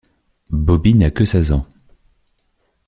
Bobby 0.49 0.95
n'a 0.95 1.11
que 1.11 1.25
seize 1.25 1.51
ans. 1.51 1.67